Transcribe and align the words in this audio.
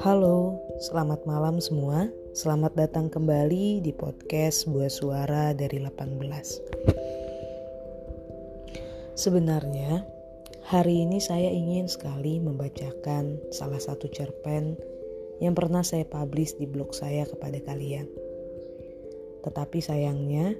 Halo, 0.00 0.56
selamat 0.80 1.28
malam 1.28 1.60
semua. 1.60 2.08
Selamat 2.32 2.72
datang 2.72 3.12
kembali 3.12 3.84
di 3.84 3.92
podcast 3.92 4.64
Buah 4.72 4.88
Suara 4.88 5.52
dari 5.52 5.76
18. 5.76 6.16
Sebenarnya, 9.20 10.08
hari 10.64 11.04
ini 11.04 11.20
saya 11.20 11.52
ingin 11.52 11.92
sekali 11.92 12.40
membacakan 12.40 13.52
salah 13.52 13.76
satu 13.76 14.08
cerpen 14.08 14.80
yang 15.44 15.52
pernah 15.52 15.84
saya 15.84 16.08
publish 16.08 16.56
di 16.56 16.64
blog 16.64 16.96
saya 16.96 17.28
kepada 17.28 17.60
kalian. 17.60 18.08
Tetapi 19.44 19.84
sayangnya, 19.84 20.56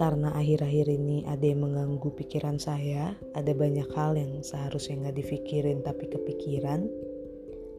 karena 0.00 0.32
akhir-akhir 0.32 0.88
ini 0.88 1.28
ada 1.28 1.44
yang 1.44 1.60
mengganggu 1.60 2.08
pikiran 2.16 2.56
saya, 2.56 3.12
ada 3.36 3.52
banyak 3.52 3.84
hal 3.92 4.16
yang 4.16 4.40
seharusnya 4.40 4.96
nggak 4.96 5.20
dipikirin 5.20 5.84
tapi 5.84 6.08
kepikiran, 6.08 6.88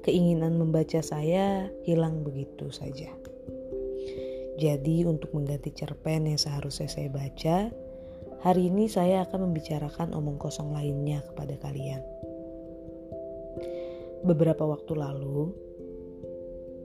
keinginan 0.06 0.54
membaca 0.62 1.02
saya 1.02 1.74
hilang 1.82 2.22
begitu 2.22 2.70
saja. 2.70 3.10
Jadi 4.62 5.02
untuk 5.10 5.34
mengganti 5.34 5.74
cerpen 5.74 6.30
yang 6.30 6.38
seharusnya 6.38 6.86
saya 6.86 7.10
baca, 7.10 7.74
hari 8.46 8.70
ini 8.70 8.86
saya 8.86 9.26
akan 9.26 9.50
membicarakan 9.50 10.14
omong 10.14 10.38
kosong 10.38 10.78
lainnya 10.78 11.26
kepada 11.26 11.58
kalian. 11.58 12.06
Beberapa 14.22 14.62
waktu 14.70 14.94
lalu, 14.94 15.50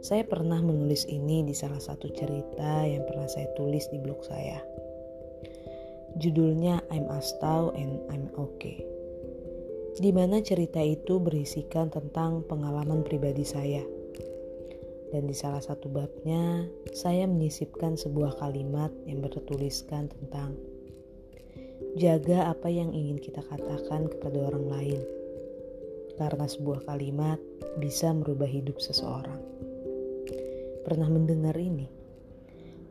saya 0.00 0.24
pernah 0.24 0.64
menulis 0.64 1.04
ini 1.04 1.45
di 1.45 1.52
salah 1.52 1.82
satu 1.82 2.09
cerita 2.09 2.88
yang 2.88 3.04
pernah 3.04 3.28
saya 3.28 3.52
tulis 3.52 3.84
di 3.92 4.00
blog 4.00 4.24
saya. 4.24 4.85
Judulnya 6.16 6.80
I'm 6.88 7.12
Astau 7.12 7.76
and 7.76 8.00
I'm 8.08 8.32
Okay. 8.32 8.80
Di 10.00 10.12
mana 10.16 10.40
cerita 10.40 10.80
itu 10.80 11.20
berisikan 11.20 11.92
tentang 11.92 12.40
pengalaman 12.48 13.04
pribadi 13.04 13.45
saya. 13.45 13.84
Dan 15.12 15.28
di 15.28 15.36
salah 15.36 15.60
satu 15.60 15.92
babnya, 15.92 16.64
saya 16.96 17.28
menyisipkan 17.28 18.00
sebuah 18.00 18.40
kalimat 18.40 18.88
yang 19.04 19.20
bertuliskan 19.24 20.08
tentang 20.08 20.56
jaga 22.00 22.48
apa 22.48 22.73
yang 22.73 22.96
ingin 22.96 23.20
kita 23.20 23.45
katakan 23.52 24.08
kepada 24.08 24.52
orang 24.52 24.73
lain. 24.73 25.01
Karena 26.16 26.48
sebuah 26.48 26.88
kalimat 26.88 27.36
bisa 27.76 28.12
merubah 28.16 28.48
hidup 28.48 28.80
seseorang. 28.80 29.40
Pernah 30.84 31.12
mendengar 31.12 31.56
ini? 31.60 31.95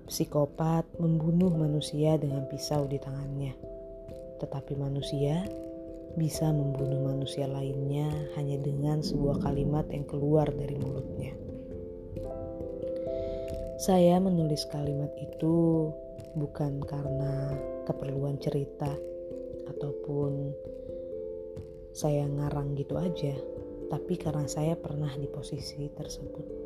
Psikopat 0.06 0.86
membunuh 1.02 1.50
manusia 1.50 2.14
dengan 2.22 2.46
pisau 2.46 2.86
di 2.86 3.02
tangannya, 3.02 3.58
tetapi 4.38 4.78
manusia 4.78 5.42
bisa 6.14 6.46
membunuh 6.54 7.10
manusia 7.10 7.50
lainnya 7.50 8.06
hanya 8.38 8.62
dengan 8.62 9.02
sebuah 9.02 9.42
kalimat 9.42 9.90
yang 9.90 10.06
keluar 10.06 10.46
dari 10.54 10.78
mulutnya. 10.78 11.34
Saya 13.82 14.22
menulis 14.22 14.70
kalimat 14.70 15.10
itu 15.18 15.90
bukan 16.38 16.86
karena 16.86 17.58
keperluan 17.90 18.38
cerita 18.38 18.94
ataupun 19.74 20.54
saya 21.98 22.30
ngarang 22.30 22.78
gitu 22.78 22.94
aja, 23.02 23.34
tapi 23.90 24.22
karena 24.22 24.46
saya 24.46 24.78
pernah 24.78 25.10
di 25.18 25.26
posisi 25.26 25.90
tersebut. 25.90 26.65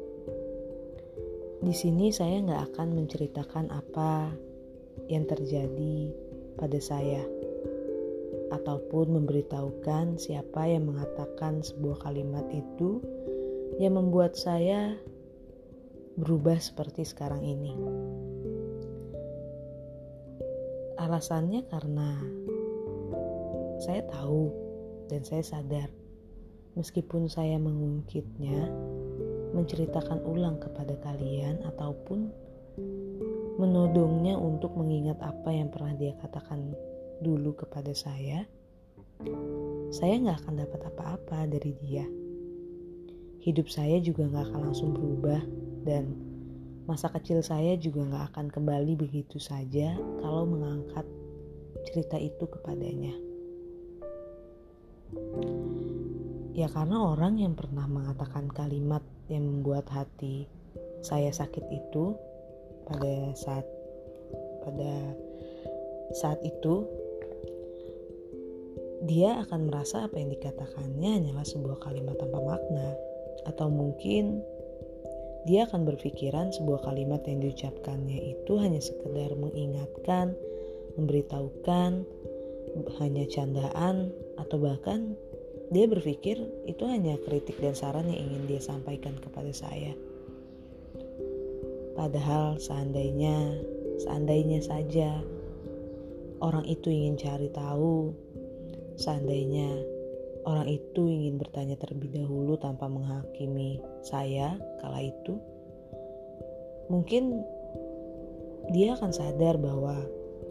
Di 1.60 1.76
sini 1.76 2.08
saya 2.16 2.40
nggak 2.40 2.72
akan 2.72 2.96
menceritakan 2.96 3.68
apa 3.68 4.32
yang 5.12 5.28
terjadi 5.28 6.08
pada 6.56 6.80
saya 6.80 7.20
ataupun 8.56 9.20
memberitahukan 9.20 10.16
siapa 10.16 10.72
yang 10.72 10.88
mengatakan 10.88 11.60
sebuah 11.60 12.00
kalimat 12.08 12.48
itu 12.56 13.04
yang 13.76 14.00
membuat 14.00 14.40
saya 14.40 14.96
berubah 16.16 16.64
seperti 16.64 17.04
sekarang 17.04 17.44
ini. 17.44 17.76
Alasannya 20.96 21.68
karena 21.68 22.24
saya 23.84 24.08
tahu 24.08 24.52
dan 25.12 25.28
saya 25.28 25.44
sadar 25.44 25.92
meskipun 26.80 27.28
saya 27.28 27.60
mengungkitnya 27.60 28.72
menceritakan 29.54 30.22
ulang 30.26 30.62
kepada 30.62 30.94
kalian 31.02 31.62
ataupun 31.66 32.30
menodongnya 33.60 34.40
untuk 34.40 34.76
mengingat 34.78 35.20
apa 35.20 35.52
yang 35.52 35.68
pernah 35.68 35.92
dia 35.98 36.16
katakan 36.22 36.74
dulu 37.20 37.52
kepada 37.58 37.92
saya, 37.92 38.48
saya 39.92 40.16
nggak 40.22 40.38
akan 40.46 40.56
dapat 40.64 40.82
apa-apa 40.88 41.40
dari 41.50 41.76
dia. 41.84 42.08
Hidup 43.44 43.68
saya 43.68 44.00
juga 44.00 44.28
nggak 44.28 44.52
akan 44.52 44.62
langsung 44.72 44.96
berubah 44.96 45.44
dan 45.84 46.16
masa 46.88 47.12
kecil 47.12 47.44
saya 47.44 47.76
juga 47.76 48.08
nggak 48.08 48.26
akan 48.34 48.48
kembali 48.48 48.96
begitu 48.96 49.38
saja 49.38 49.96
kalau 50.24 50.48
mengangkat 50.48 51.06
cerita 51.90 52.16
itu 52.16 52.46
kepadanya. 52.48 53.14
Ya 56.54 56.68
karena 56.70 57.02
orang 57.02 57.38
yang 57.38 57.54
pernah 57.54 57.86
mengatakan 57.86 58.50
kalimat 58.50 59.06
yang 59.30 59.46
membuat 59.46 59.86
hati 59.94 60.50
saya 61.00 61.32
sakit 61.32 61.64
itu 61.72 62.18
pada 62.90 63.32
saat 63.38 63.66
pada 64.66 64.94
saat 66.12 66.42
itu 66.42 66.90
dia 69.08 69.40
akan 69.48 69.72
merasa 69.72 70.10
apa 70.10 70.20
yang 70.20 70.28
dikatakannya 70.34 71.24
hanyalah 71.24 71.46
sebuah 71.48 71.80
kalimat 71.80 72.20
tanpa 72.20 72.44
makna. 72.44 73.00
Atau 73.48 73.72
mungkin 73.72 74.44
dia 75.48 75.64
akan 75.64 75.88
berpikiran 75.88 76.52
sebuah 76.52 76.84
kalimat 76.84 77.24
yang 77.24 77.40
diucapkannya 77.40 78.36
itu 78.36 78.60
hanya 78.60 78.84
sekedar 78.84 79.32
mengingatkan, 79.40 80.36
memberitahukan, 81.00 82.04
hanya 83.00 83.24
candaan 83.32 84.12
atau 84.36 84.58
bahkan 84.60 85.16
dia 85.70 85.86
berpikir 85.86 86.38
itu 86.66 86.84
hanya 86.90 87.18
kritik 87.22 87.62
dan 87.62 87.78
saran 87.78 88.10
yang 88.10 88.26
ingin 88.26 88.44
dia 88.50 88.62
sampaikan 88.62 89.14
kepada 89.22 89.54
saya. 89.54 89.94
Padahal 91.94 92.58
seandainya, 92.58 93.60
seandainya 94.02 94.66
saja 94.66 95.22
orang 96.42 96.66
itu 96.66 96.90
ingin 96.90 97.20
cari 97.20 97.52
tahu, 97.54 98.16
seandainya 98.98 99.84
orang 100.48 100.66
itu 100.74 101.06
ingin 101.06 101.38
bertanya 101.38 101.78
terlebih 101.78 102.24
dahulu 102.24 102.58
tanpa 102.58 102.90
menghakimi 102.90 103.78
saya 104.02 104.58
kala 104.82 105.06
itu, 105.06 105.38
mungkin 106.90 107.46
dia 108.74 108.98
akan 108.98 109.12
sadar 109.14 109.62
bahwa 109.62 110.02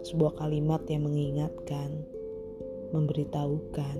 sebuah 0.07 0.39
kalimat 0.39 0.85
yang 0.87 1.11
mengingatkan, 1.11 2.07
memberitahukan, 2.95 3.97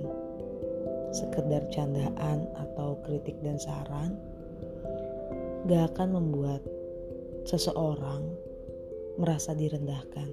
sekedar 1.09 1.65
candaan 1.73 2.45
atau 2.53 3.01
kritik 3.05 3.37
dan 3.41 3.57
saran 3.57 4.17
gak 5.67 5.93
akan 5.93 6.17
membuat 6.21 6.61
seseorang 7.45 8.25
merasa 9.19 9.51
direndahkan. 9.51 10.29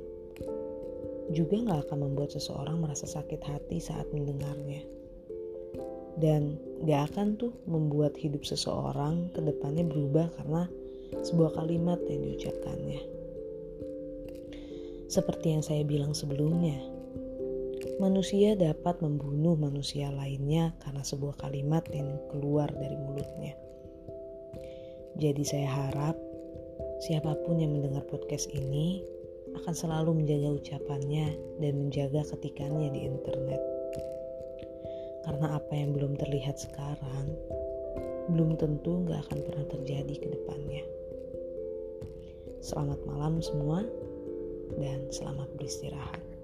Juga 1.34 1.58
gak 1.58 1.90
akan 1.90 1.98
membuat 2.06 2.30
seseorang 2.30 2.78
merasa 2.78 3.04
sakit 3.10 3.42
hati 3.42 3.82
saat 3.82 4.06
mendengarnya. 4.14 4.86
Dan 6.16 6.56
gak 6.86 7.12
akan 7.12 7.36
tuh 7.36 7.52
membuat 7.66 8.16
hidup 8.16 8.46
seseorang 8.46 9.34
ke 9.34 9.42
depannya 9.42 9.84
berubah 9.84 10.30
karena 10.38 10.70
sebuah 11.12 11.58
kalimat 11.58 11.98
yang 12.06 12.24
diucapkannya. 12.24 13.02
Seperti 15.06 15.54
yang 15.54 15.62
saya 15.62 15.82
bilang 15.86 16.16
sebelumnya 16.16 16.95
manusia 18.02 18.58
dapat 18.58 18.98
membunuh 19.00 19.54
manusia 19.54 20.10
lainnya 20.10 20.74
karena 20.82 21.02
sebuah 21.06 21.38
kalimat 21.40 21.86
yang 21.94 22.18
keluar 22.30 22.68
dari 22.70 22.96
mulutnya. 22.98 23.54
Jadi 25.16 25.42
saya 25.46 25.68
harap 25.70 26.16
siapa 27.00 27.32
pun 27.46 27.56
yang 27.56 27.72
mendengar 27.72 28.04
podcast 28.10 28.50
ini 28.52 29.00
akan 29.56 29.72
selalu 29.72 30.20
menjaga 30.24 30.60
ucapannya 30.60 31.32
dan 31.62 31.72
menjaga 31.86 32.26
ketikannya 32.36 32.92
di 32.92 33.00
internet. 33.08 33.62
Karena 35.24 35.58
apa 35.58 35.72
yang 35.72 35.96
belum 35.96 36.20
terlihat 36.20 36.60
sekarang, 36.60 37.32
belum 38.30 38.60
tentu 38.60 39.06
gak 39.08 39.26
akan 39.26 39.38
pernah 39.42 39.66
terjadi 39.72 40.14
ke 40.20 40.28
depannya. 40.30 40.84
Selamat 42.60 43.00
malam 43.08 43.40
semua, 43.40 43.82
dan 44.76 45.06
selamat 45.10 45.48
beristirahat. 45.56 46.35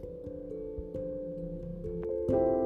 you 2.29 2.62